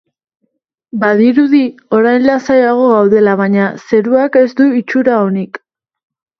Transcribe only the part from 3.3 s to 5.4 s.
baina zeruak ez du itxura